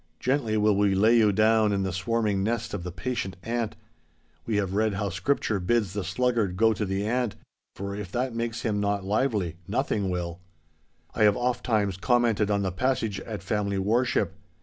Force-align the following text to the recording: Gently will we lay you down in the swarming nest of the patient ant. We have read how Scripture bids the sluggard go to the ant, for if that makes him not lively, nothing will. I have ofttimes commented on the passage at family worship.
Gently 0.19 0.57
will 0.57 0.75
we 0.75 0.95
lay 0.95 1.15
you 1.15 1.31
down 1.31 1.71
in 1.71 1.83
the 1.83 1.93
swarming 1.93 2.43
nest 2.43 2.73
of 2.73 2.83
the 2.83 2.91
patient 2.91 3.37
ant. 3.43 3.75
We 4.47 4.55
have 4.55 4.73
read 4.73 4.95
how 4.95 5.09
Scripture 5.09 5.59
bids 5.59 5.93
the 5.93 6.03
sluggard 6.03 6.57
go 6.57 6.73
to 6.73 6.85
the 6.85 7.05
ant, 7.05 7.35
for 7.75 7.93
if 7.95 8.11
that 8.13 8.33
makes 8.33 8.63
him 8.63 8.79
not 8.79 9.05
lively, 9.05 9.57
nothing 9.67 10.09
will. 10.09 10.39
I 11.13 11.21
have 11.21 11.37
ofttimes 11.37 11.97
commented 11.97 12.49
on 12.49 12.63
the 12.63 12.71
passage 12.71 13.19
at 13.19 13.43
family 13.43 13.77
worship. 13.77 14.33